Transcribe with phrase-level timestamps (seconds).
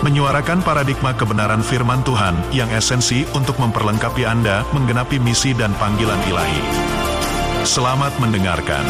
[0.00, 6.62] menyuarakan paradigma kebenaran firman Tuhan yang esensi untuk memperlengkapi Anda menggenapi misi dan panggilan ilahi.
[7.68, 8.80] Selamat mendengarkan.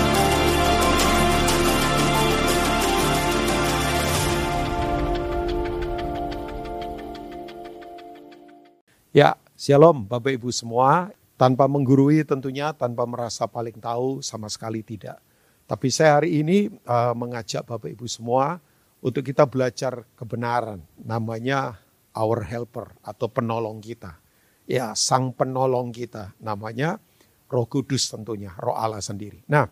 [9.10, 11.10] Ya, Shalom Bapak Ibu semua.
[11.34, 15.18] Tanpa menggurui tentunya, tanpa merasa paling tahu sama sekali tidak.
[15.66, 18.60] Tapi saya hari ini uh, mengajak Bapak Ibu semua
[19.00, 20.84] untuk kita belajar kebenaran.
[21.10, 21.82] Namanya
[22.14, 24.22] our helper atau penolong kita.
[24.70, 26.38] Ya, sang penolong kita.
[26.38, 27.02] Namanya
[27.50, 29.42] Roh Kudus tentunya, Roh Allah sendiri.
[29.50, 29.66] Nah,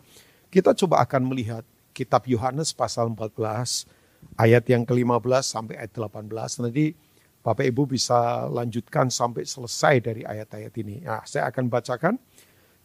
[0.51, 1.63] kita coba akan melihat
[1.95, 3.87] kitab Yohanes pasal 14
[4.35, 6.59] ayat yang ke-15 sampai ayat 18.
[6.59, 6.91] Nanti
[7.39, 11.07] Bapak Ibu bisa lanjutkan sampai selesai dari ayat-ayat ini.
[11.07, 12.19] Nah, saya akan bacakan.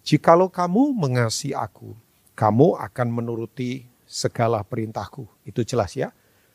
[0.06, 1.96] Jikalau kamu mengasihi aku,
[2.38, 5.26] kamu akan menuruti segala perintahku.
[5.42, 6.14] Itu jelas ya.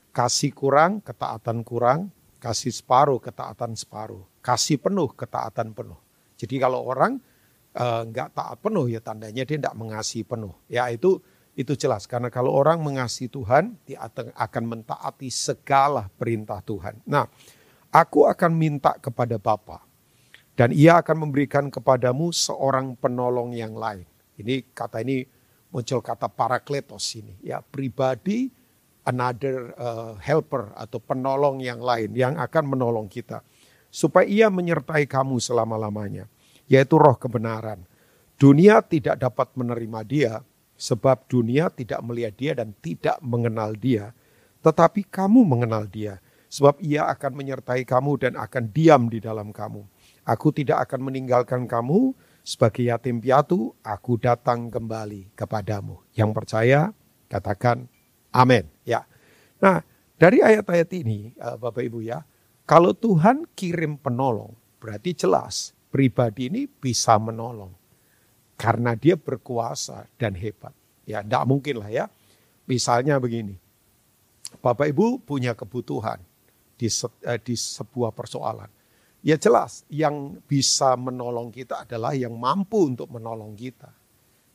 [0.10, 2.10] Kasih kurang, ketaatan kurang.
[2.40, 4.24] Kasih separuh, ketaatan separuh.
[4.40, 6.00] Kasih penuh, ketaatan penuh.
[6.40, 7.20] Jadi kalau orang
[7.76, 10.56] uh, nggak taat penuh ya tandanya dia tidak mengasihi penuh.
[10.72, 11.20] Ya itu
[11.60, 14.08] itu jelas karena kalau orang mengasihi Tuhan dia
[14.40, 17.04] akan mentaati segala perintah Tuhan.
[17.04, 17.28] Nah,
[17.92, 19.84] aku akan minta kepada Bapa
[20.56, 24.08] dan ia akan memberikan kepadamu seorang penolong yang lain.
[24.40, 25.28] Ini kata ini
[25.76, 28.48] muncul kata parakletos ini ya pribadi
[29.08, 33.44] another uh, helper atau penolong yang lain yang akan menolong kita
[33.90, 36.30] supaya ia menyertai kamu selama-lamanya
[36.70, 37.84] yaitu roh kebenaran.
[38.40, 40.34] Dunia tidak dapat menerima dia
[40.80, 44.16] sebab dunia tidak melihat dia dan tidak mengenal dia.
[44.64, 49.84] Tetapi kamu mengenal dia sebab ia akan menyertai kamu dan akan diam di dalam kamu.
[50.24, 52.14] Aku tidak akan meninggalkan kamu
[52.46, 56.02] sebagai yatim piatu, aku datang kembali kepadamu.
[56.18, 56.80] Yang percaya,
[57.30, 57.86] katakan
[58.34, 58.66] amin.
[59.60, 59.84] Nah,
[60.20, 62.24] dari ayat-ayat ini, eh, Bapak Ibu ya,
[62.64, 67.74] kalau Tuhan kirim penolong, berarti jelas pribadi ini bisa menolong.
[68.60, 70.76] Karena dia berkuasa dan hebat.
[71.08, 72.06] Ya, tidak mungkin lah ya.
[72.68, 73.56] Misalnya begini,
[74.60, 76.20] Bapak Ibu punya kebutuhan
[76.76, 76.88] di,
[77.24, 78.70] eh, di sebuah persoalan.
[79.20, 83.92] Ya jelas, yang bisa menolong kita adalah yang mampu untuk menolong kita.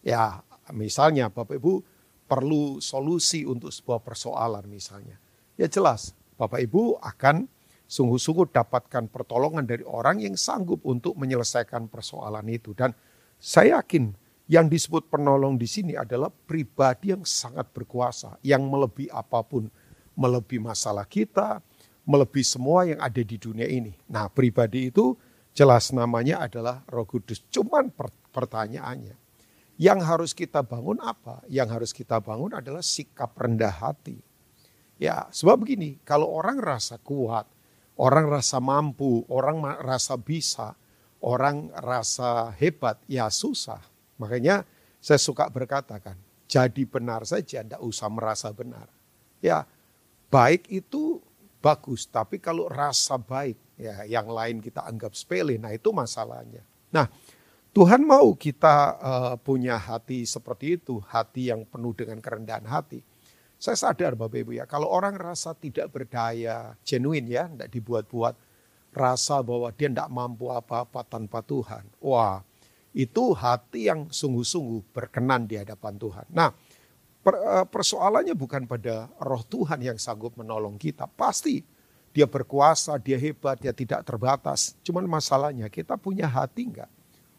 [0.00, 0.40] Ya,
[0.72, 1.84] misalnya Bapak Ibu
[2.24, 5.20] perlu solusi untuk sebuah persoalan misalnya.
[5.54, 7.46] Ya jelas, Bapak Ibu akan
[7.84, 12.72] sungguh-sungguh dapatkan pertolongan dari orang yang sanggup untuk menyelesaikan persoalan itu.
[12.74, 12.90] Dan
[13.36, 14.16] saya yakin
[14.50, 19.70] yang disebut penolong di sini adalah pribadi yang sangat berkuasa, yang melebihi apa pun,
[20.16, 21.62] melebihi masalah kita,
[22.04, 23.94] melebihi semua yang ada di dunia ini.
[24.12, 25.16] Nah, pribadi itu
[25.56, 27.40] jelas namanya adalah Roh Kudus.
[27.48, 27.88] Cuman
[28.34, 29.16] pertanyaannya,
[29.74, 31.42] yang harus kita bangun apa?
[31.50, 34.22] Yang harus kita bangun adalah sikap rendah hati.
[34.94, 37.50] Ya, sebab begini, kalau orang rasa kuat,
[37.98, 40.78] orang rasa mampu, orang rasa bisa,
[41.18, 43.82] orang rasa hebat, ya susah.
[44.22, 44.62] Makanya
[45.02, 46.14] saya suka berkata kan,
[46.46, 48.86] jadi benar saja, tidak usah merasa benar.
[49.42, 49.66] Ya,
[50.30, 51.18] baik itu
[51.58, 56.62] bagus, tapi kalau rasa baik, ya yang lain kita anggap sepele, nah itu masalahnya.
[56.94, 57.10] Nah,
[57.74, 63.02] Tuhan mau kita uh, punya hati seperti itu, hati yang penuh dengan kerendahan hati.
[63.58, 68.34] Saya sadar Bapak Ibu ya, kalau orang rasa tidak berdaya, genuine ya, tidak dibuat-buat,
[68.94, 71.82] rasa bahwa dia tidak mampu apa-apa tanpa Tuhan.
[71.98, 72.46] Wah,
[72.94, 76.26] itu hati yang sungguh-sungguh berkenan di hadapan Tuhan.
[76.30, 76.54] Nah,
[77.24, 81.08] Eh, persoalannya bukan pada roh Tuhan yang sanggup menolong kita.
[81.08, 81.64] Pasti
[82.12, 84.76] dia berkuasa, dia hebat, dia tidak terbatas.
[84.84, 86.92] Cuman masalahnya kita punya hati enggak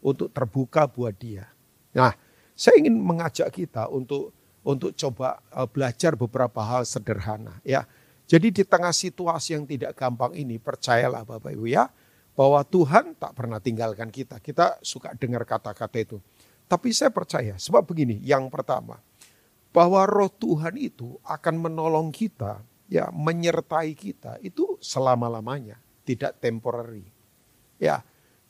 [0.06, 1.50] untuk terbuka buat dia.
[1.98, 2.14] Nah,
[2.54, 4.30] saya ingin mengajak kita untuk
[4.62, 7.90] untuk coba eh, belajar beberapa hal sederhana ya.
[8.26, 11.90] Jadi di tengah situasi yang tidak gampang ini percayalah Bapak Ibu ya
[12.34, 14.42] bahwa Tuhan tak pernah tinggalkan kita.
[14.42, 16.18] Kita suka dengar kata-kata itu.
[16.66, 18.98] Tapi saya percaya sebab begini, yang pertama,
[19.70, 27.06] bahwa roh Tuhan itu akan menolong kita, ya menyertai kita itu selama-lamanya, tidak temporary.
[27.78, 28.02] Ya.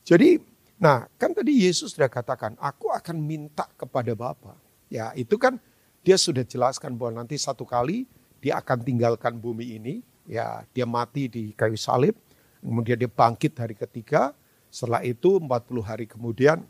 [0.06, 0.40] Jadi,
[0.76, 4.56] nah kan tadi Yesus sudah katakan, aku akan minta kepada Bapa.
[4.86, 5.58] Ya, itu kan
[6.06, 8.06] dia sudah jelaskan bahwa nanti satu kali
[8.38, 9.94] dia akan tinggalkan bumi ini,
[10.28, 12.14] ya, dia mati di kayu salib,
[12.62, 14.30] kemudian dia bangkit hari ketiga,
[14.70, 15.48] setelah itu 40
[15.82, 16.60] hari kemudian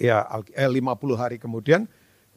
[0.00, 1.86] ya eh, 50 hari kemudian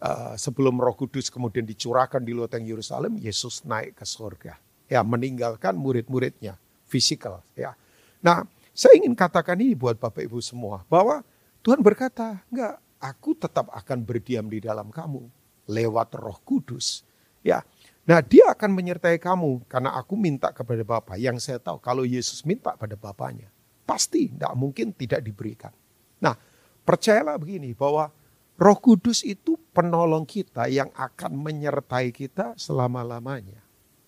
[0.02, 4.58] uh, sebelum Roh Kudus kemudian dicurahkan di loteng Yerusalem, Yesus naik ke surga.
[4.88, 6.56] Ya, meninggalkan murid-muridnya,
[6.88, 7.76] fisikal, ya.
[8.24, 8.48] Nah,
[8.78, 11.26] saya ingin katakan ini buat Bapak Ibu semua bahwa
[11.66, 15.26] Tuhan berkata, "Enggak, aku tetap akan berdiam di dalam kamu
[15.66, 17.02] lewat Roh Kudus."
[17.42, 17.66] Ya.
[18.06, 21.18] Nah, dia akan menyertai kamu karena aku minta kepada Bapa.
[21.18, 23.50] Yang saya tahu kalau Yesus minta pada Bapaknya,
[23.84, 25.74] pasti tidak mungkin tidak diberikan.
[26.22, 26.38] Nah,
[26.86, 28.14] percayalah begini bahwa
[28.62, 33.60] Roh Kudus itu penolong kita yang akan menyertai kita selama-lamanya.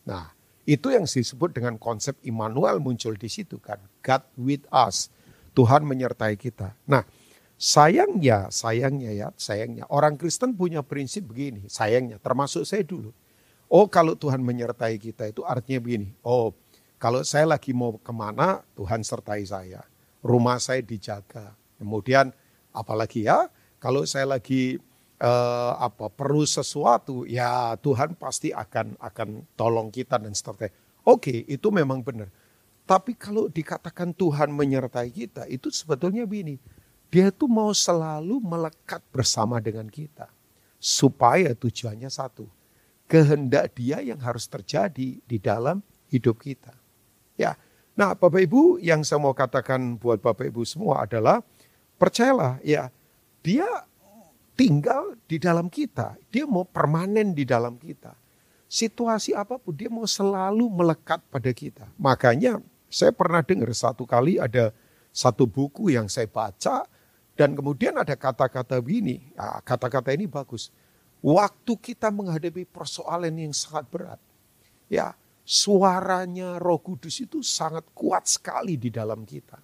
[0.06, 0.32] Nah,
[0.70, 3.82] itu yang disebut dengan konsep Immanuel muncul di situ kan.
[4.06, 5.10] God with us.
[5.58, 6.78] Tuhan menyertai kita.
[6.86, 7.02] Nah,
[7.58, 13.10] sayangnya, sayangnya ya, sayangnya orang Kristen punya prinsip begini, sayangnya termasuk saya dulu.
[13.66, 16.14] Oh, kalau Tuhan menyertai kita itu artinya begini.
[16.22, 16.54] Oh,
[17.02, 19.82] kalau saya lagi mau ke mana, Tuhan sertai saya.
[20.22, 21.58] Rumah saya dijaga.
[21.82, 22.30] Kemudian
[22.70, 23.50] apalagi ya,
[23.82, 24.78] kalau saya lagi
[25.20, 30.72] uh, apa perlu sesuatu, ya Tuhan pasti akan akan tolong kita dan seterusnya.
[31.06, 32.32] Oke, itu memang benar.
[32.88, 36.58] Tapi kalau dikatakan Tuhan menyertai kita, itu sebetulnya begini.
[37.10, 40.30] Dia itu mau selalu melekat bersama dengan kita.
[40.80, 42.50] Supaya tujuannya satu.
[43.10, 45.82] Kehendak dia yang harus terjadi di dalam
[46.14, 46.74] hidup kita.
[47.34, 47.58] Ya,
[48.00, 51.44] Nah Bapak Ibu yang saya mau katakan buat Bapak Ibu semua adalah
[52.00, 52.88] percayalah ya
[53.44, 53.68] dia
[54.60, 56.20] tinggal di dalam kita.
[56.28, 58.12] Dia mau permanen di dalam kita.
[58.68, 61.88] Situasi apa pun dia mau selalu melekat pada kita.
[61.96, 62.60] Makanya
[62.92, 64.76] saya pernah dengar satu kali ada
[65.16, 66.84] satu buku yang saya baca
[67.40, 69.32] dan kemudian ada kata-kata begini.
[69.40, 70.76] Nah, kata-kata ini bagus.
[71.24, 74.20] Waktu kita menghadapi persoalan yang sangat berat.
[74.92, 75.16] Ya,
[75.48, 79.58] suaranya Roh Kudus itu sangat kuat sekali di dalam kita.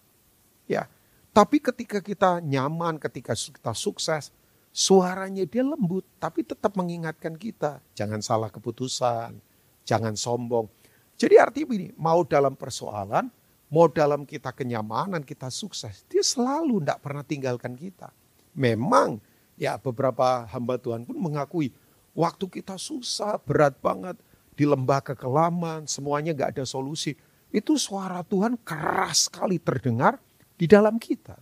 [0.65, 0.87] Ya,
[1.35, 4.33] tapi ketika kita nyaman, ketika kita sukses,
[4.75, 7.79] suaranya dia lembut, tapi tetap mengingatkan kita.
[7.95, 9.39] Jangan salah keputusan,
[9.87, 10.67] jangan sombong.
[11.15, 13.31] Jadi artinya begini, mau dalam persoalan,
[13.71, 18.11] mau dalam kita kenyamanan, kita sukses, dia selalu tidak pernah tinggalkan kita.
[18.51, 19.23] Memang
[19.55, 21.71] ya beberapa hamba Tuhan pun mengakui,
[22.11, 24.19] waktu kita susah, berat banget,
[24.59, 27.15] di lembah kekelaman, semuanya gak ada solusi.
[27.47, 30.19] Itu suara Tuhan keras sekali terdengar,
[30.55, 31.35] di dalam kita.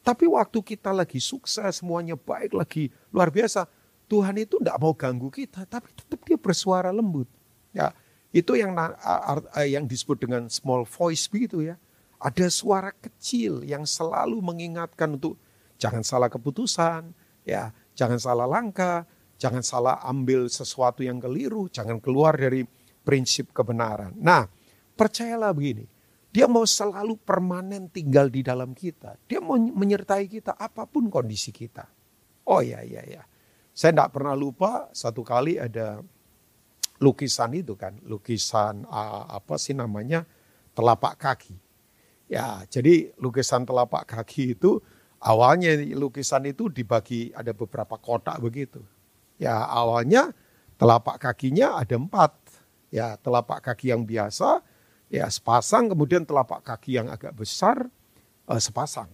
[0.00, 3.68] Tapi waktu kita lagi sukses, semuanya baik lagi, luar biasa.
[4.10, 7.30] Tuhan itu tidak mau ganggu kita, tapi tetap dia bersuara lembut.
[7.70, 7.94] Ya,
[8.34, 8.74] itu yang
[9.62, 11.78] yang disebut dengan small voice begitu ya.
[12.20, 15.38] Ada suara kecil yang selalu mengingatkan untuk
[15.80, 17.14] jangan salah keputusan,
[17.46, 19.08] ya, jangan salah langkah,
[19.40, 22.66] jangan salah ambil sesuatu yang keliru, jangan keluar dari
[23.00, 24.12] prinsip kebenaran.
[24.20, 24.44] Nah,
[24.98, 25.88] percayalah begini,
[26.30, 29.18] dia mau selalu permanen tinggal di dalam kita.
[29.26, 31.90] Dia mau menyertai kita apa pun kondisi kita.
[32.46, 33.22] Oh ya, ya, ya.
[33.74, 35.98] Saya tidak pernah lupa satu kali ada
[37.02, 37.98] lukisan itu kan.
[38.06, 40.22] Lukisan uh, apa sih namanya
[40.70, 41.58] telapak kaki.
[42.30, 44.78] Ya, jadi lukisan telapak kaki itu
[45.18, 48.78] awalnya lukisan itu dibagi ada beberapa kotak begitu.
[49.34, 50.30] Ya awalnya
[50.78, 52.38] telapak kakinya ada empat.
[52.94, 54.62] Ya telapak kaki yang biasa,
[55.10, 57.90] ya sepasang kemudian telapak kaki yang agak besar
[58.46, 59.10] uh, sepasang.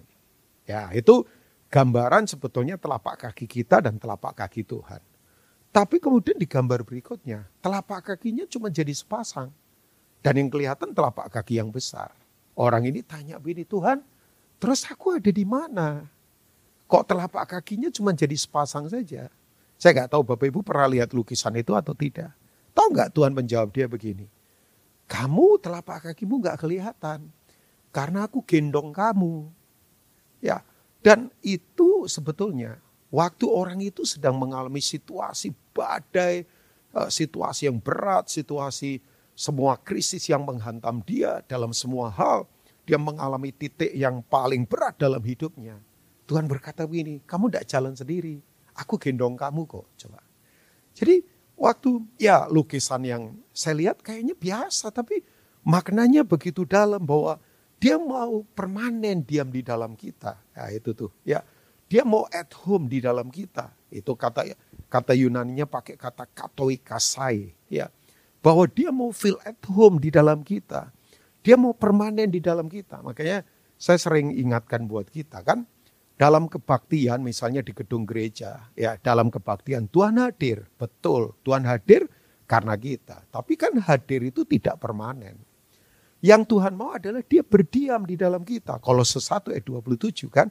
[0.69, 1.25] Ya, itu
[1.73, 5.01] gambaran sebetulnya telapak kaki kita dan telapak kaki Tuhan.
[5.73, 9.53] Tapi kemudian di gambar berikutnya, telapak kakinya cuma jadi sepasang.
[10.25, 12.11] Dan yang kelihatan telapak kaki yang besar.
[12.57, 14.01] Orang ini tanya begini, Tuhan,
[14.57, 16.09] terus aku ada di mana?
[16.89, 19.29] Kok telapak kakinya cuma jadi sepasang saja?
[19.77, 22.33] Saya nggak tahu Bapak Ibu pernah lihat lukisan itu atau tidak.
[22.73, 24.25] Tahu nggak Tuhan menjawab dia begini,
[25.07, 27.31] kamu telapak kakimu nggak kelihatan
[27.95, 29.49] karena aku gendong kamu.
[30.43, 30.61] Ya,
[31.01, 36.45] dan itu sebetulnya waktu orang itu sedang mengalami situasi badai,
[36.93, 39.01] eh, situasi yang berat, situasi
[39.33, 42.45] semua krisis yang menghantam dia dalam semua hal,
[42.85, 45.79] dia mengalami titik yang paling berat dalam hidupnya.
[46.27, 48.43] Tuhan berkata begini, kamu tidak jalan sendiri,
[48.75, 49.87] aku gendong kamu kok.
[49.95, 50.21] Coba.
[50.97, 51.23] Jadi
[51.57, 55.25] waktu ya lukisan yang saya lihat kayaknya biasa tapi
[55.67, 57.41] maknanya begitu dalam bahwa
[57.77, 60.41] dia mau permanen diam di dalam kita.
[60.57, 61.13] Ya itu tuh.
[61.23, 61.45] Ya,
[61.87, 63.73] dia mau at home di dalam kita.
[63.93, 64.49] Itu kata
[64.89, 67.93] kata Yunaninya pakai kata katoikasai, ya.
[68.41, 70.89] Bahwa dia mau feel at home di dalam kita.
[71.45, 73.05] Dia mau permanen di dalam kita.
[73.05, 73.45] Makanya
[73.77, 75.69] saya sering ingatkan buat kita kan,
[76.17, 82.09] dalam kebaktian misalnya di gedung gereja, ya dalam kebaktian Tuhan hadir, betul Tuhan hadir
[82.49, 83.29] karena kita.
[83.29, 85.37] Tapi kan hadir itu tidak permanen.
[86.25, 88.81] Yang Tuhan mau adalah dia berdiam di dalam kita.
[88.81, 90.49] Kalau sesuatu ayat 27 kan,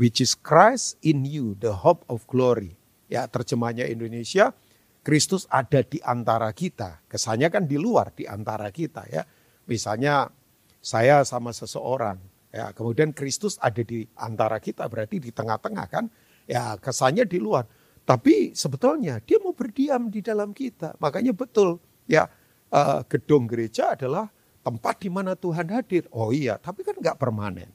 [0.00, 2.80] which is Christ in you, the hope of glory.
[3.12, 4.56] Ya, terjemahnya Indonesia,
[5.04, 7.04] Kristus ada di antara kita.
[7.04, 9.28] Kesannya kan di luar, di antara kita ya.
[9.68, 10.32] Misalnya
[10.80, 12.16] saya sama seseorang,
[12.52, 16.06] ya kemudian Kristus ada di antara kita, berarti di tengah-tengah kan.
[16.44, 17.64] Ya kesannya di luar.
[18.02, 20.98] Tapi sebetulnya dia mau berdiam di dalam kita.
[20.98, 21.78] Makanya betul
[22.10, 22.26] ya
[22.74, 24.26] uh, gedung gereja adalah
[24.62, 26.10] tempat di mana Tuhan hadir.
[26.10, 27.70] Oh iya, tapi kan nggak permanen.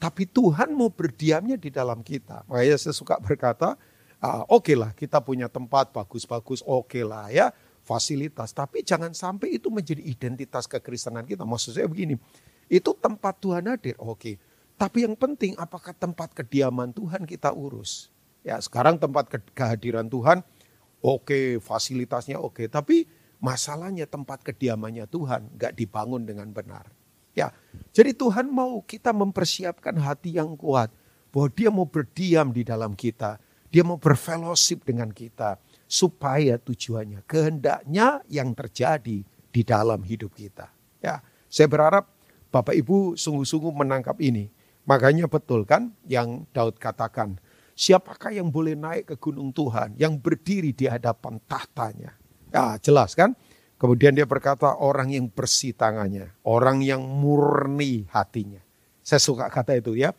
[0.00, 2.48] Tapi Tuhan mau berdiamnya di dalam kita.
[2.48, 3.76] Makanya saya suka berkata,
[4.24, 7.52] uh, oke okay lah kita punya tempat bagus-bagus, oke okay lah ya
[7.84, 8.56] fasilitas.
[8.56, 11.44] Tapi jangan sampai itu menjadi identitas kekristenan kita.
[11.44, 12.16] Maksud saya begini,
[12.70, 14.38] itu tempat Tuhan hadir, oke.
[14.78, 18.08] Tapi yang penting apakah tempat kediaman Tuhan kita urus.
[18.46, 20.40] Ya sekarang tempat ke kehadiran Tuhan,
[21.02, 22.70] oke fasilitasnya oke.
[22.70, 23.04] Tapi
[23.42, 26.88] masalahnya tempat kediamannya Tuhan gak dibangun dengan benar.
[27.34, 27.54] Ya,
[27.94, 30.90] jadi Tuhan mau kita mempersiapkan hati yang kuat
[31.30, 33.38] bahwa Dia mau berdiam di dalam kita,
[33.70, 40.74] dia mau berfellowship dengan kita supaya tujuannya, kehendaknya yang terjadi di dalam hidup kita.
[40.98, 42.10] Ya, saya berharap
[42.50, 44.50] Bapak Ibu sungguh-sungguh menangkap ini.
[44.86, 47.38] Makanya betul kan yang Daud katakan,
[47.78, 52.18] siapakah yang boleh naik ke gunung Tuhan, yang berdiri di hadapan tahtanya.
[52.50, 53.38] Ya jelas kan?
[53.80, 58.60] Kemudian dia berkata orang yang bersih tangannya, orang yang murni hatinya.
[59.00, 60.12] Saya suka kata itu ya,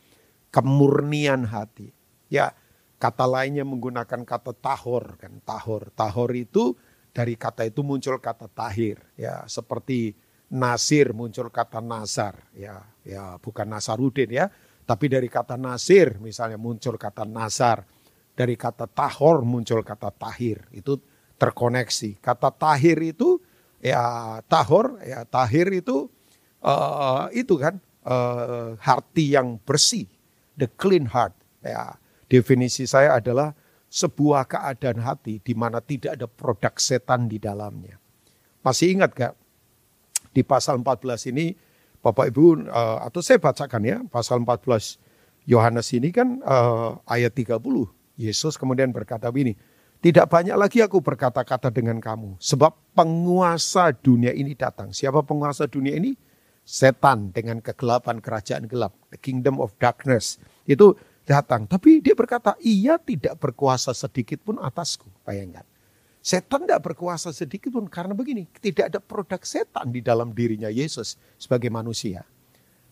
[0.50, 1.94] kemurnian hati.
[2.32, 2.56] Ya,
[3.02, 5.90] Kata lainnya menggunakan kata tahor kan, tahor.
[5.98, 6.78] Tahor itu
[7.10, 10.14] dari kata itu muncul kata tahir ya, seperti
[10.52, 14.46] nasir muncul kata nasar ya, ya bukan nasarudin ya,
[14.84, 17.88] tapi dari kata nasir misalnya muncul kata nasar.
[18.32, 20.64] Dari kata tahor muncul kata tahir.
[20.72, 20.98] Itu
[21.36, 22.24] terkoneksi.
[22.24, 23.38] Kata tahir itu
[23.84, 26.08] ya tahor ya tahir itu
[26.64, 27.78] uh, itu kan
[28.08, 30.08] uh, hati yang bersih,
[30.56, 32.00] the clean heart ya
[32.32, 33.52] Definisi saya adalah
[33.92, 38.00] sebuah keadaan hati di mana tidak ada produk setan di dalamnya.
[38.64, 39.36] Masih ingat gak?
[40.32, 41.52] Di pasal 14 ini
[42.02, 44.98] Bapak Ibu uh, atau saya bacakan ya pasal 14
[45.46, 47.62] Yohanes ini kan uh, ayat 30.
[48.22, 49.58] Yesus kemudian berkata begini,
[50.02, 54.94] tidak banyak lagi aku berkata-kata dengan kamu sebab penguasa dunia ini datang.
[54.94, 56.14] Siapa penguasa dunia ini?
[56.62, 60.38] Setan dengan kegelapan kerajaan gelap, the kingdom of darkness.
[60.70, 60.94] Itu
[61.26, 61.66] datang.
[61.66, 65.10] Tapi dia berkata, ia tidak berkuasa sedikit pun atasku.
[65.26, 65.66] Bayangkan.
[66.22, 71.18] Setan tidak berkuasa sedikit pun karena begini, tidak ada produk setan di dalam dirinya Yesus
[71.34, 72.22] sebagai manusia.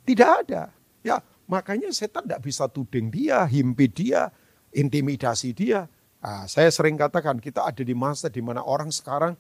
[0.02, 0.74] Tidak ada.
[1.06, 4.34] Ya, makanya setan tidak bisa tuding dia, himpit dia,
[4.74, 5.86] intimidasi dia.
[6.20, 9.38] Nah, saya sering katakan kita ada di masa di mana orang sekarang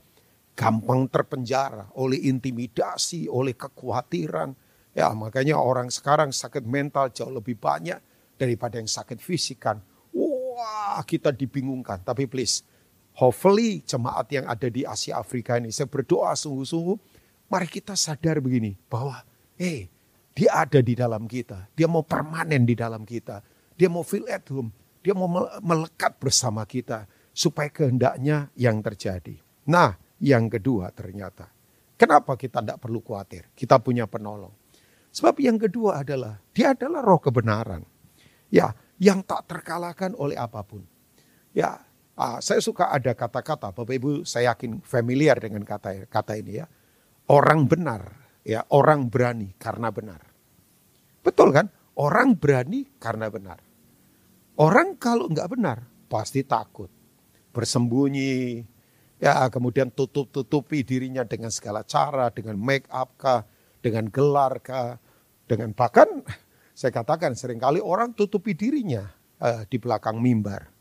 [0.53, 4.53] gampang terpenjara oleh intimidasi, oleh kekhawatiran.
[4.93, 7.97] Ya, makanya orang sekarang sakit mental jauh lebih banyak
[8.37, 9.81] daripada yang sakit fisikan.
[10.13, 12.05] Wah, kita dibingungkan.
[12.05, 12.61] Tapi please,
[13.19, 16.97] hopefully jemaat yang ada di Asia Afrika ini, saya berdoa sungguh-sungguh,
[17.51, 19.19] mari kita sadar begini, bahwa
[19.59, 19.79] eh, hey,
[20.39, 21.67] dia ada di dalam kita.
[21.75, 23.43] Dia mau permanen di dalam kita.
[23.75, 24.71] Dia mau feel at home.
[25.03, 25.27] Dia mau
[25.59, 27.11] melekat bersama kita.
[27.35, 29.35] Supaya kehendaknya yang terjadi.
[29.67, 31.51] Nah, yang kedua ternyata.
[31.99, 33.51] Kenapa kita tidak perlu khawatir?
[33.51, 34.55] Kita punya penolong.
[35.11, 37.83] Sebab yang kedua adalah, dia adalah roh kebenaran.
[38.47, 40.87] Ya, yang tak terkalahkan oleh apa pun.
[41.51, 41.83] Ya,
[42.19, 46.67] ah, saya suka ada kata-kata, Bapak Ibu saya yakin familiar dengan kata kata ini ya.
[47.31, 48.11] Orang benar,
[48.43, 50.19] ya orang berani karena benar.
[51.23, 51.71] Betul kan?
[51.95, 53.63] Orang berani karena benar.
[54.59, 56.91] Orang kalau nggak benar pasti takut,
[57.55, 58.65] bersembunyi,
[59.21, 63.47] ya kemudian tutup-tutupi dirinya dengan segala cara, dengan make up kah,
[63.79, 64.99] dengan gelar kah,
[65.47, 66.25] dengan bahkan
[66.79, 69.03] saya katakan sering kali orang tutupi dirinya
[69.43, 70.78] uh, di belakang mimbar.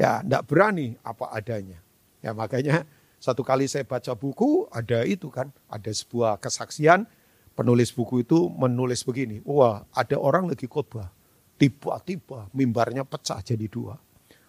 [0.00, 1.78] Ya, tidak berani apa adanya.
[2.22, 2.88] Ya, makanya
[3.22, 7.06] satu kali saya baca buku, ada itu kan, ada sebuah kesaksian,
[7.54, 11.12] penulis buku itu menulis begini, wah ada orang lagi khotbah,
[11.60, 13.94] tiba-tiba mimbarnya pecah jadi dua.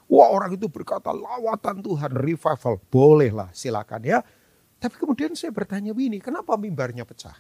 [0.10, 4.20] Wah orang itu berkata lawatan Tuhan, revival, bolehlah silakan ya.
[4.82, 7.40] Tapi kemudian saya bertanya begini, kenapa mimbarnya pecah?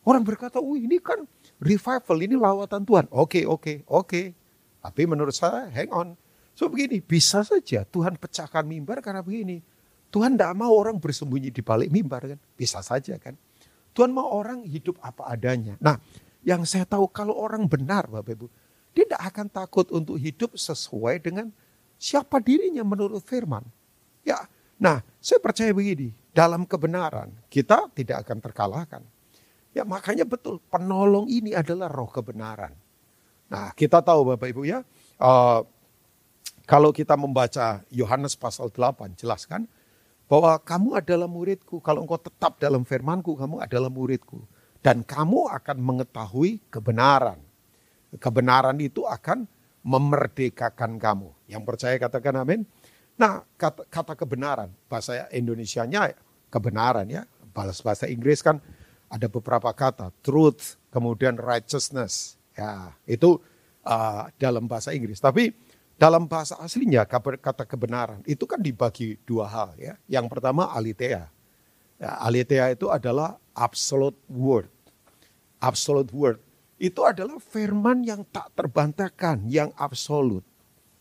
[0.00, 1.28] Orang berkata, wih ini kan
[1.60, 3.06] revival, ini lawatan Tuhan.
[3.12, 4.22] Oke, oke, oke.
[4.80, 6.08] Tapi menurut saya, hang on.
[6.60, 9.64] So begini, bisa saja Tuhan pecahkan mimbar karena begini.
[10.12, 12.40] Tuhan tidak mau orang bersembunyi di balik mimbar kan.
[12.52, 13.32] Bisa saja kan.
[13.96, 15.80] Tuhan mau orang hidup apa adanya.
[15.80, 15.96] Nah,
[16.44, 18.46] yang saya tahu kalau orang benar Bapak Ibu,
[18.92, 21.48] dia tidak akan takut untuk hidup sesuai dengan
[21.96, 23.64] siapa dirinya menurut firman.
[24.20, 24.44] Ya,
[24.76, 29.02] nah saya percaya begini, dalam kebenaran kita tidak akan terkalahkan.
[29.72, 32.76] Ya makanya betul, penolong ini adalah roh kebenaran.
[33.48, 34.84] Nah, kita tahu Bapak Ibu ya,
[35.24, 35.64] uh,
[36.70, 39.66] kalau kita membaca Yohanes pasal 8, jelaskan
[40.30, 41.82] bahwa kamu adalah muridku.
[41.82, 44.46] Kalau engkau tetap dalam firmanku, kamu adalah muridku.
[44.78, 47.42] Dan kamu akan mengetahui kebenaran.
[48.22, 49.50] Kebenaran itu akan
[49.82, 51.34] memerdekakan kamu.
[51.50, 52.62] Yang percaya katakan amin.
[53.18, 56.14] Nah, kata, kata kebenaran, bahasa Indonesianya
[56.54, 57.26] kebenaran ya.
[57.50, 58.62] Balas bahasa Inggris kan
[59.10, 62.38] ada beberapa kata, truth, kemudian righteousness.
[62.54, 63.42] Ya, itu
[63.82, 65.18] uh, dalam bahasa Inggris.
[65.18, 65.50] Tapi
[66.00, 70.00] dalam bahasa aslinya kata kebenaran itu kan dibagi dua hal ya.
[70.08, 71.28] Yang pertama aletheia.
[72.00, 74.72] Ya, aletheia itu adalah absolute word.
[75.60, 76.40] Absolute word
[76.80, 80.40] itu adalah firman yang tak terbantahkan, yang absolut.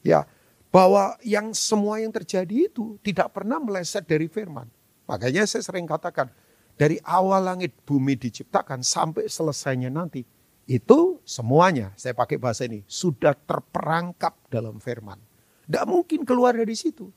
[0.03, 0.27] Ya,
[0.75, 4.67] bahwa yang semua yang terjadi itu tidak pernah meleset dari firman.
[5.07, 6.27] Makanya saya sering katakan,
[6.75, 10.27] dari awal langit bumi diciptakan sampai selesainya nanti,
[10.69, 15.17] itu semuanya, saya pakai bahasa ini, sudah terperangkap dalam firman.
[15.65, 17.09] Tidak mungkin keluar dari situ.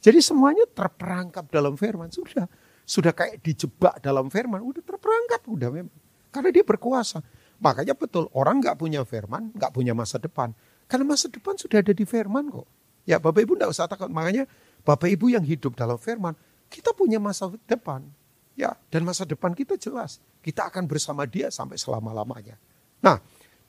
[0.00, 2.08] Jadi semuanya terperangkap dalam firman.
[2.08, 2.48] Sudah
[2.88, 4.64] sudah kayak dijebak dalam firman.
[4.64, 5.98] Udah terperangkap, udah memang.
[6.32, 7.20] Karena dia berkuasa.
[7.60, 10.56] Makanya betul, orang nggak punya firman, nggak punya masa depan.
[10.88, 12.66] Karena masa depan sudah ada di firman kok.
[13.04, 14.08] Ya Bapak Ibu nggak usah takut.
[14.08, 14.48] Makanya
[14.80, 16.32] Bapak Ibu yang hidup dalam firman,
[16.72, 18.02] kita punya masa depan.
[18.52, 20.20] Ya, dan masa depan kita jelas.
[20.44, 22.60] Kita akan bersama dia sampai selama-lamanya.
[23.00, 23.16] Nah,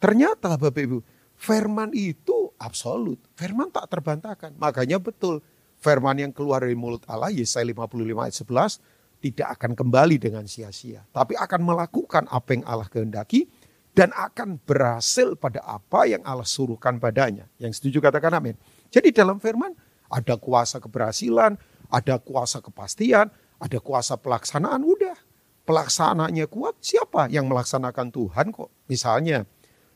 [0.02, 1.00] ternyata Bapak Ibu,
[1.40, 3.20] firman itu absolut.
[3.40, 4.60] Firman tak terbantahkan.
[4.60, 5.40] Makanya betul,
[5.80, 11.08] firman yang keluar dari mulut Allah, Yesaya 55 ayat 11, tidak akan kembali dengan sia-sia.
[11.16, 13.48] Tapi akan melakukan apa yang Allah kehendaki
[13.96, 17.48] dan akan berhasil pada apa yang Allah suruhkan padanya.
[17.56, 18.60] Yang setuju katakan amin.
[18.92, 19.72] Jadi dalam firman
[20.12, 21.56] ada kuasa keberhasilan,
[21.88, 23.30] ada kuasa kepastian,
[23.63, 25.15] ada kuasa pelaksanaan, udah.
[25.63, 28.67] Pelaksanaannya kuat, siapa yang melaksanakan Tuhan kok?
[28.91, 29.48] Misalnya,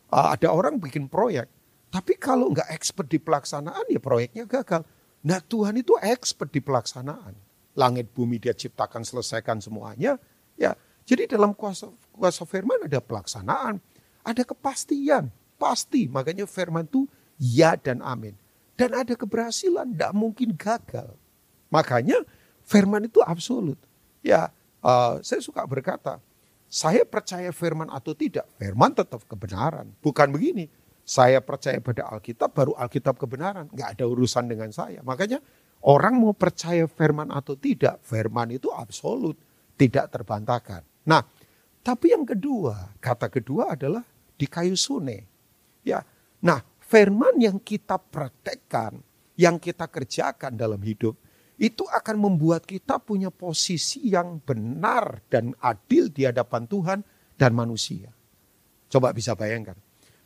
[0.07, 1.51] uh, ada orang bikin proyek,
[1.91, 4.83] tapi kalau nggak expert di pelaksanaan ya proyeknya gagal.
[5.23, 7.35] Nah Tuhan itu expert di pelaksanaan.
[7.77, 10.17] Langit bumi dia ciptakan selesaikan semuanya.
[10.57, 10.73] Ya,
[11.05, 13.79] jadi dalam kuasa kuasa firman ada pelaksanaan,
[14.25, 15.29] ada kepastian,
[15.61, 16.09] pasti.
[16.09, 17.05] Makanya firman itu
[17.37, 18.35] ya dan amin.
[18.77, 21.17] Dan ada keberhasilan, tidak mungkin gagal.
[21.73, 22.21] Makanya
[22.67, 23.79] Firman itu absolut.
[24.19, 24.51] Ya,
[24.83, 26.19] uh, saya suka berkata,
[26.67, 29.87] saya percaya firman atau tidak, firman tetap kebenaran.
[30.03, 30.67] Bukan begini,
[31.07, 33.71] saya percaya pada Alkitab, baru Alkitab kebenaran.
[33.71, 34.99] Nggak ada urusan dengan saya.
[34.99, 35.39] Makanya
[35.87, 39.39] orang mau percaya firman atau tidak, firman itu absolut,
[39.79, 40.83] tidak terbantahkan.
[41.07, 41.23] Nah,
[41.79, 44.03] tapi yang kedua, kata kedua adalah
[44.35, 45.23] di kayu sune.
[45.87, 46.03] Ya,
[46.43, 48.99] nah firman yang kita praktekkan,
[49.39, 51.15] yang kita kerjakan dalam hidup,
[51.57, 56.99] itu akan membuat kita punya posisi yang benar dan adil di hadapan Tuhan
[57.33, 58.13] dan manusia.
[58.87, 59.75] Coba bisa bayangkan.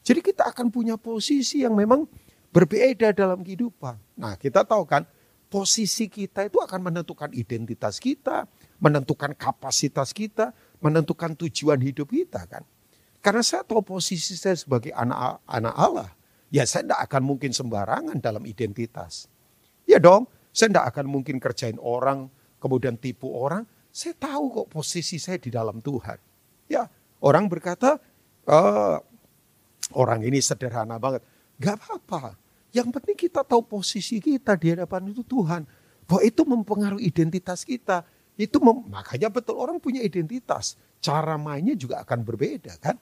[0.03, 2.03] Jadi kita akan punya posisi yang memang
[2.51, 3.95] berbeda dalam kehidupan.
[4.19, 5.07] Nah kita tahu kan
[5.47, 8.43] posisi kita itu akan menentukan identitas kita,
[8.83, 10.51] menentukan kapasitas kita,
[10.83, 12.63] menentukan tujuan hidup kita kan.
[13.23, 16.09] Karena saya tahu posisi saya sebagai anak anak Allah,
[16.49, 19.29] ya saya tidak akan mungkin sembarangan dalam identitas.
[19.85, 22.27] Ya dong, saya tidak akan mungkin kerjain orang,
[22.59, 23.63] kemudian tipu orang.
[23.91, 26.19] Saya tahu kok posisi saya di dalam Tuhan.
[26.67, 26.87] Ya,
[27.23, 27.99] orang berkata,
[28.47, 28.59] e,
[29.95, 31.23] orang ini sederhana banget.
[31.59, 32.35] Gak apa-apa.
[32.71, 35.67] Yang penting kita tahu posisi kita di hadapan itu Tuhan.
[36.07, 38.07] Bahwa itu mempengaruhi identitas kita.
[38.39, 40.79] Itu mem makanya betul orang punya identitas.
[41.03, 42.95] Cara mainnya juga akan berbeda kan.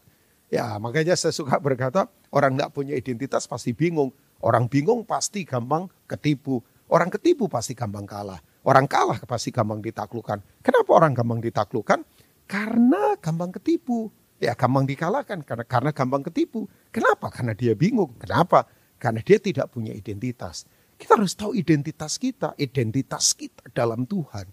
[0.49, 4.09] Ya makanya saya suka berkata orang tidak punya identitas pasti bingung.
[4.41, 6.65] Orang bingung pasti gampang ketipu.
[6.89, 8.41] Orang ketipu pasti gampang kalah.
[8.65, 10.65] Orang kalah pasti gampang ditaklukkan.
[10.65, 12.01] Kenapa orang gampang ditaklukkan?
[12.49, 14.09] Karena gampang ketipu.
[14.41, 16.65] Ya gampang dikalahkan karena karena gampang ketipu.
[16.89, 17.29] Kenapa?
[17.29, 18.17] Karena dia bingung.
[18.17, 18.65] Kenapa?
[18.97, 20.65] Karena dia tidak punya identitas.
[20.99, 24.49] Kita harus tahu identitas kita, identitas kita dalam Tuhan.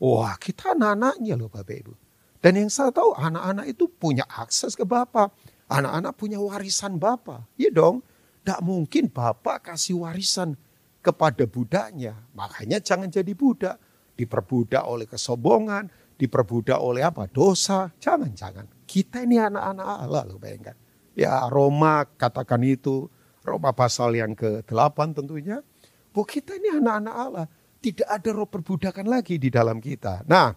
[0.00, 1.94] Wah, kita anak-anaknya loh Bapak Ibu.
[2.40, 5.28] Dan yang saya tahu anak-anak itu punya akses ke Bapak.
[5.68, 7.44] Anak-anak punya warisan Bapak.
[7.60, 8.00] Iya dong.
[8.40, 10.56] Tidak mungkin Bapak kasih warisan
[11.00, 12.16] kepada budaknya.
[12.36, 13.76] Makanya jangan jadi budak.
[14.16, 15.88] Diperbudak oleh kesombongan,
[16.20, 17.24] diperbudak oleh apa?
[17.28, 17.88] Dosa.
[17.96, 18.68] Jangan-jangan.
[18.84, 20.76] Kita ini anak-anak Allah loh bayangkan.
[21.16, 23.08] Ya Roma katakan itu.
[23.40, 25.64] Roma pasal yang ke-8 tentunya.
[26.12, 27.46] Bahwa kita ini anak-anak Allah.
[27.80, 30.28] Tidak ada roh perbudakan lagi di dalam kita.
[30.28, 30.52] Nah,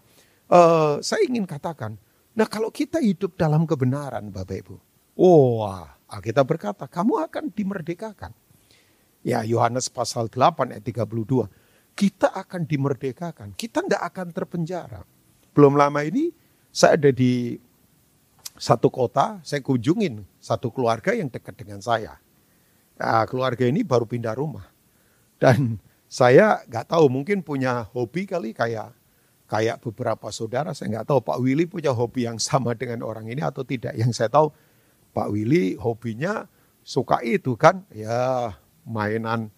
[0.52, 1.96] uh, saya ingin katakan.
[2.36, 4.76] Nah kalau kita hidup dalam kebenaran Bapak Ibu.
[5.14, 8.34] Wah, oh, Alkitab berkata kamu akan dimerdekakan.
[9.24, 11.48] Ya Yohanes pasal 8 ayat 32.
[11.96, 13.56] Kita akan dimerdekakan.
[13.56, 15.02] Kita tidak akan terpenjara.
[15.56, 16.36] Belum lama ini
[16.74, 17.56] saya ada di
[18.58, 22.20] satu kota, saya kunjungin satu keluarga yang dekat dengan saya.
[23.00, 24.70] Nah, keluarga ini baru pindah rumah.
[25.42, 28.94] Dan saya nggak tahu mungkin punya hobi kali kayak
[29.50, 30.74] kayak beberapa saudara.
[30.74, 33.94] Saya nggak tahu Pak Willy punya hobi yang sama dengan orang ini atau tidak.
[33.98, 34.54] Yang saya tahu
[35.14, 36.50] Pak Willy hobinya
[36.82, 38.52] suka itu kan ya
[38.84, 39.52] mainan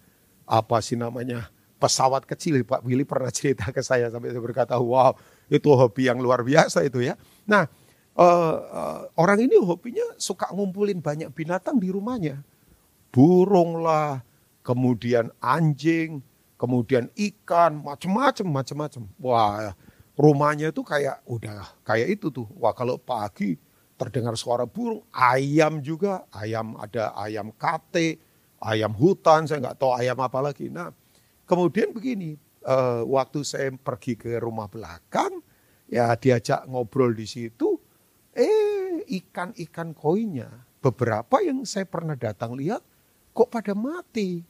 [0.46, 5.12] apa sih namanya pesawat kecil Pak Willy pernah cerita ke saya sampai saya berkata wow
[5.52, 7.14] itu hobi yang luar biasa itu ya.
[7.46, 7.68] Nah
[8.16, 12.40] uh, uh, orang ini hobinya suka ngumpulin banyak binatang di rumahnya.
[13.12, 14.20] Burung lah,
[14.60, 16.20] kemudian anjing,
[16.60, 19.02] kemudian ikan, macam-macam, macam-macam.
[19.16, 19.72] Wah,
[20.18, 22.44] rumahnya itu kayak udah kayak itu tuh.
[22.60, 23.56] Wah, kalau pagi
[23.96, 28.20] terdengar suara burung, ayam juga, ayam ada ayam kate,
[28.66, 30.66] ayam hutan, saya nggak tahu ayam apa lagi.
[30.66, 30.90] Nah,
[31.46, 32.34] kemudian begini,
[32.66, 35.38] uh, waktu saya pergi ke rumah belakang,
[35.86, 37.78] ya diajak ngobrol di situ,
[38.34, 42.82] eh ikan-ikan koinnya beberapa yang saya pernah datang lihat
[43.30, 44.42] kok pada mati.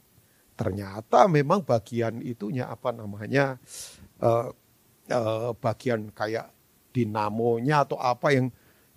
[0.57, 3.61] Ternyata memang bagian itunya apa namanya
[4.25, 4.49] uh,
[5.13, 6.49] uh, bagian kayak
[6.89, 8.49] dinamonya atau apa yang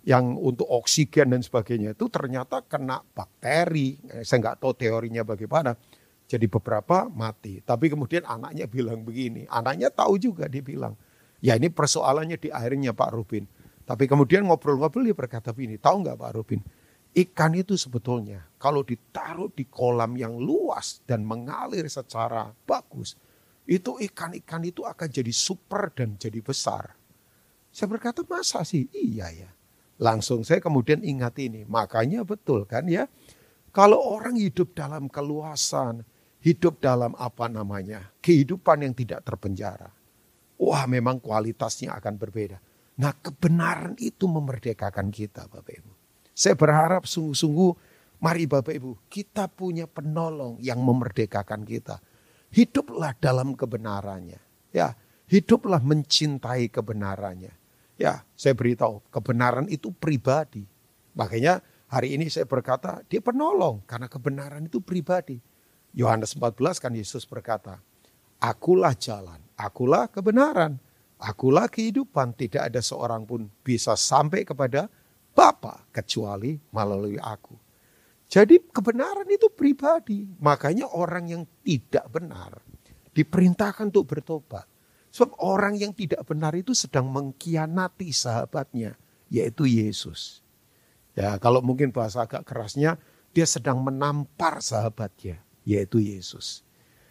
[0.05, 4.01] yang untuk oksigen dan sebagainya itu ternyata kena bakteri.
[4.25, 5.77] Saya nggak tahu teorinya bagaimana.
[6.31, 7.59] Jadi beberapa mati.
[7.61, 9.51] Tapi kemudian anaknya bilang begini.
[9.51, 10.95] Anaknya tahu juga dia bilang.
[11.43, 13.45] Ya ini persoalannya di akhirnya Pak Rubin.
[13.83, 15.77] Tapi kemudian ngobrol-ngobrol dia berkata begini.
[15.81, 16.61] Tahu nggak Pak Rubin?
[17.11, 23.19] Ikan itu sebetulnya kalau ditaruh di kolam yang luas dan mengalir secara bagus.
[23.67, 26.95] Itu ikan-ikan itu akan jadi super dan jadi besar.
[27.75, 28.87] Saya berkata masa sih?
[28.95, 29.51] Iya ya.
[30.01, 31.69] Langsung saya kemudian ingat ini.
[31.69, 33.05] Makanya betul kan ya.
[33.71, 36.03] Kalau orang hidup dalam keluasan,
[36.41, 39.93] hidup dalam apa namanya, kehidupan yang tidak terpenjara.
[40.61, 42.59] Wah memang kualitasnya akan berbeda.
[43.01, 45.93] Nah kebenaran itu memerdekakan kita Bapak Ibu.
[46.33, 47.73] Saya berharap sungguh-sungguh
[48.25, 52.01] mari Bapak Ibu kita punya penolong yang memerdekakan kita.
[52.51, 54.41] Hiduplah dalam kebenarannya.
[54.75, 54.97] Ya,
[55.31, 57.60] hiduplah mencintai kebenarannya.
[58.01, 60.65] Ya, saya beritahu, kebenaran itu pribadi.
[61.13, 65.37] Makanya hari ini saya berkata, dia penolong karena kebenaran itu pribadi.
[65.93, 67.77] Yohanes 14 kan Yesus berkata,
[68.41, 70.81] Akulah jalan, akulah kebenaran,
[71.21, 72.33] akulah kehidupan.
[72.33, 74.89] Tidak ada seorang pun bisa sampai kepada
[75.37, 77.53] Bapa kecuali melalui aku.
[78.33, 80.25] Jadi kebenaran itu pribadi.
[80.41, 82.65] Makanya orang yang tidak benar
[83.11, 84.70] diperintahkan untuk bertobat.
[85.11, 88.95] Sebab orang yang tidak benar itu sedang mengkhianati sahabatnya,
[89.27, 90.43] yaitu Yesus.
[91.19, 92.95] Ya, kalau mungkin bahasa agak kerasnya,
[93.35, 96.63] dia sedang menampar sahabatnya, yaitu Yesus.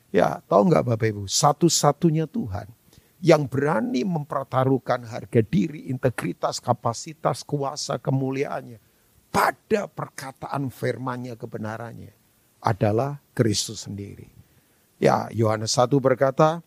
[0.10, 2.72] Ya, tahu nggak Bapak Ibu, satu-satunya Tuhan
[3.20, 8.80] yang berani mempertaruhkan harga diri, integritas, kapasitas, kuasa, kemuliaannya
[9.30, 12.16] pada perkataan firmannya kebenarannya
[12.64, 14.32] adalah Kristus sendiri.
[15.00, 16.60] Ya, Yohanes 1 berkata,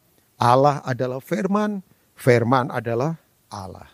[0.43, 1.87] Allah adalah firman,
[2.19, 3.15] firman adalah
[3.47, 3.87] Allah.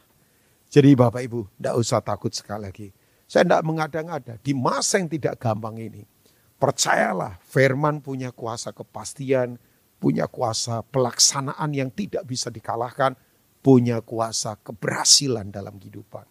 [0.72, 2.88] Jadi Bapak Ibu, tidak usah takut sekali lagi.
[3.28, 6.08] Saya tidak mengada-ngada, di masa yang tidak gampang ini,
[6.56, 9.60] percayalah firman punya kuasa kepastian,
[10.00, 13.12] punya kuasa pelaksanaan yang tidak bisa dikalahkan,
[13.60, 16.24] punya kuasa keberhasilan dalam kehidupan.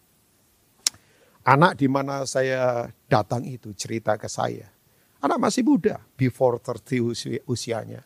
[1.45, 4.73] Anak di mana saya datang itu cerita ke saya.
[5.21, 8.01] Anak masih muda, before 30 usianya.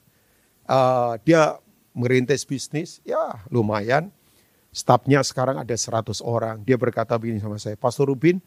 [0.67, 1.55] Uh, dia
[1.93, 4.11] merintis bisnis, ya lumayan.
[4.71, 6.63] Stafnya sekarang ada 100 orang.
[6.63, 8.39] Dia berkata begini sama saya, Pastor Rubin,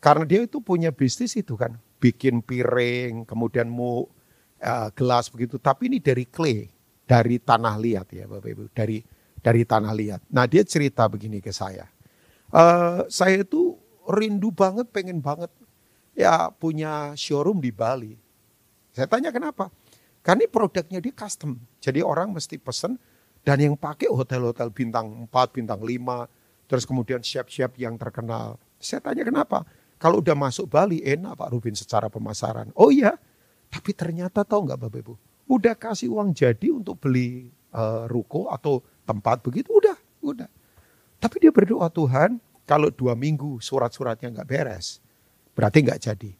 [0.00, 4.08] karena dia itu punya bisnis itu kan, bikin piring, kemudian mau
[4.64, 5.60] uh, gelas begitu.
[5.60, 6.72] Tapi ini dari clay,
[7.04, 9.04] dari tanah liat ya Bapak Ibu, dari
[9.40, 10.20] dari tanah liat.
[10.32, 11.84] Nah dia cerita begini ke saya,
[12.56, 13.76] uh, saya itu
[14.08, 15.52] rindu banget, pengen banget
[16.16, 18.16] ya punya showroom di Bali.
[18.96, 19.68] Saya tanya kenapa?
[20.20, 21.56] Karena ini produknya dia custom.
[21.80, 23.00] Jadi orang mesti pesen
[23.40, 28.60] dan yang pakai hotel-hotel bintang 4, bintang 5, terus kemudian chef-chef yang terkenal.
[28.76, 29.64] Saya tanya kenapa?
[30.00, 32.72] Kalau udah masuk Bali enak Pak Rubin secara pemasaran.
[32.76, 33.16] Oh iya,
[33.68, 35.14] tapi ternyata tahu nggak Bapak Ibu?
[35.50, 40.48] Udah kasih uang jadi untuk beli uh, ruko atau tempat begitu, udah, udah.
[41.20, 45.04] Tapi dia berdoa Tuhan, kalau dua minggu surat-suratnya nggak beres,
[45.52, 46.32] berarti nggak jadi.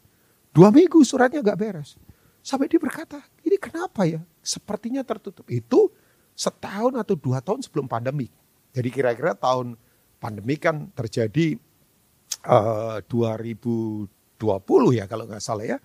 [0.49, 1.99] Dua minggu suratnya nggak beres.
[2.41, 4.21] Sampai dia berkata, ini kenapa ya?
[4.41, 5.45] Sepertinya tertutup.
[5.49, 5.93] Itu
[6.33, 8.29] setahun atau dua tahun sebelum pandemi.
[8.73, 9.77] Jadi kira-kira tahun
[10.17, 11.57] pandemi kan terjadi
[12.49, 15.77] uh, eh, 2020 ya kalau nggak salah ya.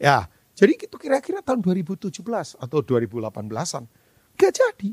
[0.00, 2.10] Ya, jadi itu kira-kira tahun 2017
[2.58, 3.84] atau 2018-an.
[4.36, 4.92] Gak jadi.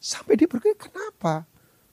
[0.00, 1.34] Sampai dia berkata, kenapa?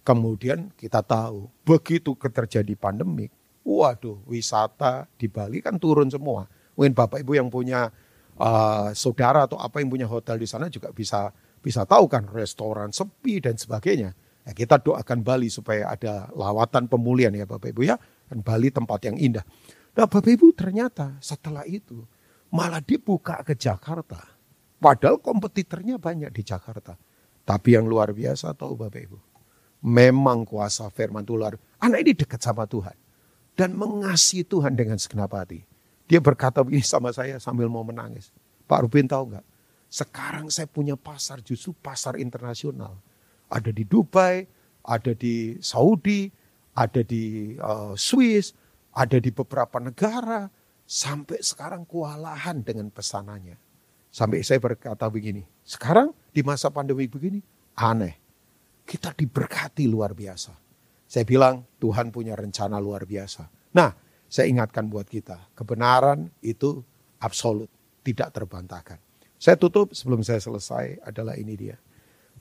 [0.06, 3.28] Kemudian kita tahu, begitu terjadi pandemi,
[3.68, 6.48] waduh wisata di Bali kan turun semua.
[6.80, 7.92] Mungkin Bapak Ibu yang punya
[8.38, 12.94] uh, saudara atau apa yang punya hotel di sana juga bisa bisa tahu kan restoran
[12.94, 14.14] sepi dan sebagainya.
[14.48, 18.00] Ya, kita doakan Bali supaya ada lawatan pemulihan ya Bapak Ibu ya.
[18.28, 19.44] Dan Bali tempat yang indah.
[19.98, 22.08] Nah Bapak Ibu ternyata setelah itu
[22.54, 24.24] malah dibuka ke Jakarta.
[24.78, 26.96] Padahal kompetitornya banyak di Jakarta.
[27.44, 29.20] Tapi yang luar biasa tahu Bapak Ibu.
[29.84, 31.60] Memang kuasa firman Tuhan.
[31.84, 32.96] Anak ini dekat sama Tuhan.
[33.58, 35.66] Dan mengasihi Tuhan dengan segenap hati.
[36.08, 38.32] Dia berkata begini sama saya sambil mau menangis.
[38.64, 39.46] Pak Rubin tahu nggak?
[39.88, 43.00] Sekarang saya punya pasar justru pasar internasional.
[43.48, 44.44] Ada di Dubai,
[44.84, 46.28] ada di Saudi,
[46.76, 48.52] ada di uh, Swiss,
[48.92, 50.48] ada di beberapa negara,
[50.88, 53.60] sampai sekarang kewalahan dengan pesanannya.
[54.08, 57.44] Sampai saya berkata begini, sekarang di masa pandemi begini,
[57.76, 58.16] aneh.
[58.88, 60.56] Kita diberkati luar biasa.
[61.08, 63.52] Saya bilang Tuhan punya rencana luar biasa.
[63.76, 63.92] Nah,
[64.28, 66.84] saya ingatkan buat kita, kebenaran itu
[67.20, 67.72] absolut,
[68.04, 69.00] tidak terbantahkan.
[69.38, 71.78] Saya tutup sebelum saya selesai adalah ini dia.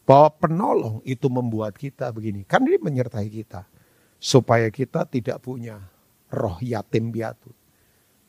[0.07, 2.47] Bahwa penolong itu membuat kita begini.
[2.47, 3.69] Kan ini menyertai kita.
[4.17, 5.77] Supaya kita tidak punya
[6.33, 7.53] roh yatim piatu.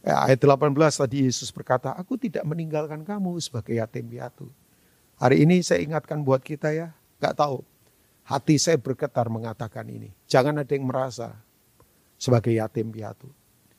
[0.04, 4.52] Ya, ayat 18 tadi Yesus berkata, aku tidak meninggalkan kamu sebagai yatim piatu.
[5.18, 7.66] Hari ini saya ingatkan buat kita ya, gak tahu.
[8.28, 10.12] Hati saya bergetar mengatakan ini.
[10.28, 11.40] Jangan ada yang merasa
[12.20, 13.32] sebagai yatim piatu.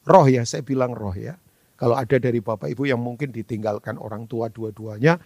[0.08, 1.36] Roh ya, saya bilang roh ya.
[1.76, 5.20] Kalau ada dari Bapak Ibu yang mungkin ditinggalkan orang tua dua-duanya,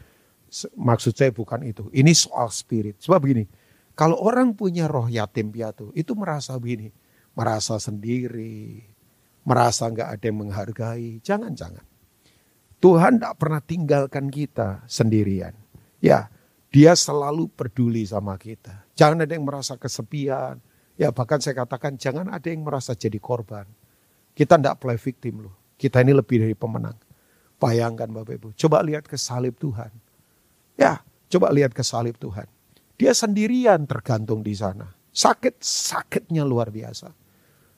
[0.74, 1.86] maksud saya bukan itu.
[1.94, 2.98] Ini soal spirit.
[2.98, 3.46] Sebab begini,
[3.94, 6.92] kalau orang punya roh yatim piatu, itu merasa begini
[7.32, 8.84] merasa sendiri,
[9.44, 11.10] merasa nggak ada yang menghargai.
[11.24, 11.84] Jangan-jangan.
[12.82, 15.54] Tuhan tidak pernah tinggalkan kita sendirian.
[16.02, 16.26] Ya,
[16.74, 18.90] dia selalu peduli sama kita.
[18.98, 20.58] Jangan ada yang merasa kesepian.
[20.98, 23.64] Ya bahkan saya katakan jangan ada yang merasa jadi korban.
[24.32, 25.54] Kita tidak play victim loh.
[25.76, 26.96] Kita ini lebih dari pemenang.
[27.60, 28.48] Bayangkan Bapak Ibu.
[28.58, 29.92] Coba lihat ke salib Tuhan.
[30.74, 32.48] Ya, coba lihat ke salib Tuhan.
[32.96, 34.94] Dia sendirian tergantung di sana.
[35.12, 37.12] Sakit, sakitnya luar biasa.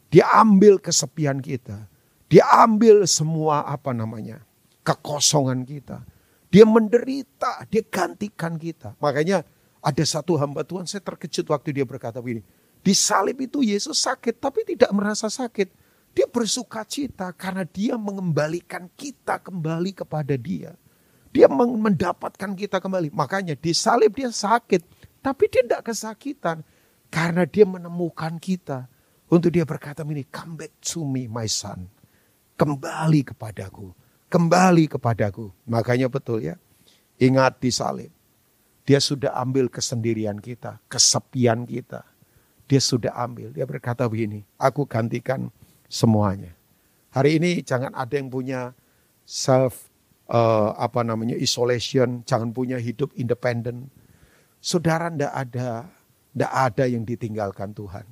[0.09, 1.91] Dia ambil kesepian kita.
[2.31, 4.47] Dia ambil semua apa namanya
[4.87, 6.05] kekosongan kita.
[6.53, 8.95] Dia menderita, dia gantikan kita.
[9.03, 9.43] Makanya
[9.83, 12.47] ada satu hamba Tuhan saya terkejut waktu dia berkata begini.
[12.85, 15.84] Di salib itu Yesus sakit tapi tidak merasa sakit.
[16.15, 20.79] Dia bersuka cita karena dia mengembalikan kita kembali kepada dia.
[21.35, 23.11] Dia mendapatkan kita kembali.
[23.11, 24.87] Makanya di salib dia sakit.
[25.19, 26.63] Tapi dia tidak kesakitan.
[27.11, 28.87] Karena dia menemukan kita.
[29.27, 31.91] Untuk dia berkata ini, come back to me my son.
[32.55, 33.91] Kembali kepadaku.
[34.31, 35.51] Kembali kepadaku.
[35.67, 36.55] Makanya betul ya.
[37.19, 38.15] Ingat di salib.
[38.87, 40.79] Dia sudah ambil kesendirian kita.
[40.87, 42.07] Kesepian kita.
[42.71, 43.51] Dia sudah ambil.
[43.51, 44.47] Dia berkata begini.
[44.55, 45.51] Aku gantikan
[45.89, 46.53] semuanya.
[47.15, 48.75] Hari ini jangan ada yang punya
[49.23, 49.89] self
[50.29, 53.89] uh, apa namanya isolation, jangan punya hidup independen.
[54.59, 55.87] Saudara ndak ada
[56.35, 58.05] ndak ada yang ditinggalkan Tuhan.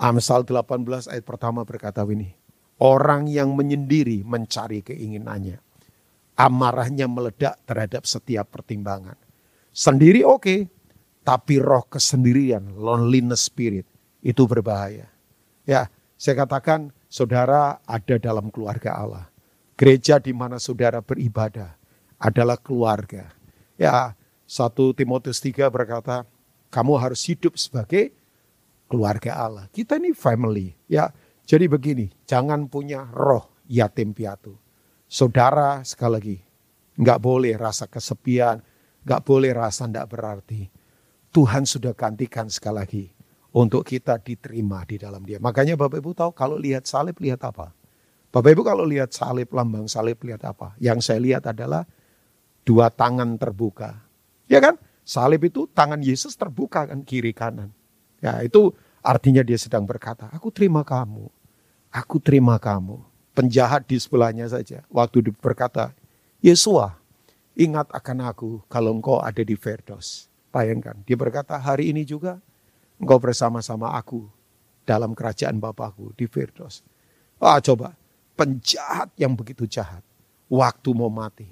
[0.00, 2.34] Amsal 18 ayat pertama berkata ini.
[2.82, 5.62] Orang yang menyendiri mencari keinginannya.
[6.34, 9.14] Amarahnya meledak terhadap setiap pertimbangan.
[9.70, 10.60] Sendiri oke, okay,
[11.22, 13.86] tapi roh kesendirian, loneliness spirit,
[14.18, 15.06] itu berbahaya.
[15.62, 15.86] Ya,
[16.22, 19.26] saya katakan saudara ada dalam keluarga Allah.
[19.74, 21.74] Gereja di mana saudara beribadah
[22.22, 23.34] adalah keluarga.
[23.74, 24.14] Ya,
[24.46, 26.22] satu Timotius 3 berkata,
[26.70, 28.14] kamu harus hidup sebagai
[28.86, 29.66] keluarga Allah.
[29.74, 31.10] Kita ini family, ya.
[31.42, 34.54] Jadi begini, jangan punya roh yatim piatu.
[35.10, 36.38] Saudara sekali lagi,
[37.02, 38.62] nggak boleh rasa kesepian,
[39.02, 40.70] nggak boleh rasa nggak berarti.
[41.34, 43.04] Tuhan sudah gantikan sekali lagi
[43.52, 45.36] untuk kita diterima di dalam dia.
[45.36, 47.70] Makanya Bapak Ibu tahu kalau lihat salib lihat apa?
[48.32, 50.72] Bapak Ibu kalau lihat salib, lambang salib lihat apa?
[50.80, 51.84] Yang saya lihat adalah
[52.64, 54.00] dua tangan terbuka.
[54.48, 54.80] Ya kan?
[55.04, 57.68] Salib itu tangan Yesus terbuka kan kiri kanan.
[58.24, 58.72] Ya itu
[59.04, 61.28] artinya dia sedang berkata, aku terima kamu,
[61.92, 63.02] aku terima kamu.
[63.32, 65.96] Penjahat di sebelahnya saja, waktu berkata,
[66.44, 67.00] Yesua,
[67.56, 70.28] ingat akan aku kalau engkau ada di Verdos.
[70.52, 72.44] Bayangkan, dia berkata, hari ini juga
[73.02, 74.30] engkau bersama-sama aku
[74.86, 76.86] dalam kerajaan Bapakku di Firdos.
[77.42, 77.98] Ah coba,
[78.38, 80.06] penjahat yang begitu jahat,
[80.46, 81.50] waktu mau mati,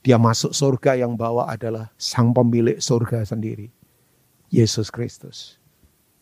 [0.00, 3.68] dia masuk surga yang bawa adalah sang pemilik surga sendiri,
[4.48, 5.60] Yesus Kristus.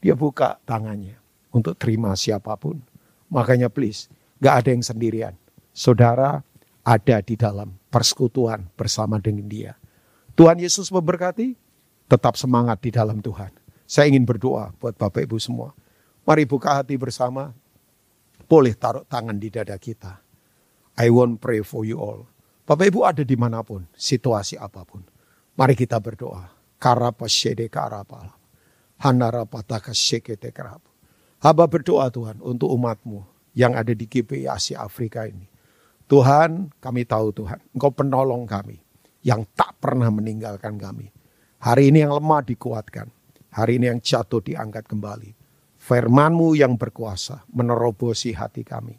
[0.03, 1.17] Dia buka tangannya
[1.55, 2.83] untuk terima siapa pun.
[3.31, 4.11] Makanya please,
[4.43, 5.35] gak ada yang sendirian.
[5.71, 6.43] Saudara
[6.85, 9.73] ada di dalam persekutuan bersama dengan dia.
[10.35, 11.57] Tuhan Yesus memberkati,
[12.11, 13.64] tetap semangat di dalam Tuhan.
[13.85, 15.77] Saya ingin berdoa buat Bapak Ibu semua.
[16.25, 17.53] Mari buka hati bersama.
[18.45, 20.21] Boleh taruh tangan di dada kita.
[20.97, 22.29] I want pray for you all.
[22.65, 25.05] Bapak Ibu ada di mana pun, situasi apa pun.
[25.57, 26.49] Mari kita berdoa.
[26.81, 28.33] Karapa syede karapa.
[29.05, 30.89] Hanarapa taka syekete karapa.
[31.45, 33.21] Haba berdoa Tuhan untuk umatmu
[33.53, 35.45] yang ada di GPI Asia Afrika ini.
[36.09, 38.81] Tuhan kami tahu Tuhan, Engkau penolong kami
[39.25, 41.09] yang tak pernah meninggalkan kami.
[41.61, 43.09] Hari ini yang lemah dikuatkan.
[43.55, 45.31] Hari ini yang jatuh diangkat kembali.
[45.79, 48.99] Firmanmu yang berkuasa menerobosi hati kami.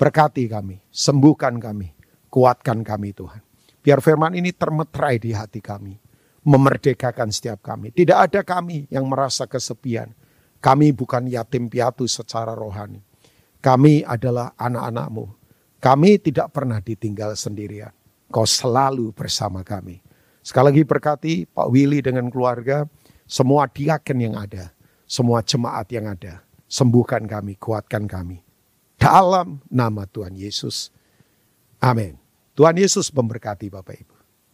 [0.00, 1.92] Berkati kami, sembuhkan kami,
[2.32, 3.44] kuatkan kami Tuhan.
[3.84, 6.00] Biar firman ini termetrai di hati kami.
[6.40, 7.92] Memerdekakan setiap kami.
[7.92, 10.16] Tidak ada kami yang merasa kesepian
[10.60, 13.00] kami bukan yatim piatu secara rohani.
[13.64, 15.24] Kami adalah anak-anakmu.
[15.80, 17.92] Kami tidak pernah ditinggal sendirian.
[18.28, 20.04] Kau selalu bersama kami.
[20.44, 22.84] Sekali lagi berkati Pak Willy dengan keluarga,
[23.30, 24.74] semua diaken yang ada,
[25.06, 26.42] semua jemaat yang ada.
[26.66, 28.42] Sembuhkan kami, kuatkan kami.
[28.98, 30.90] Dalam nama Tuhan Yesus.
[31.78, 32.18] Amin.
[32.58, 34.19] Tuhan Yesus memberkati Bapak Ibu.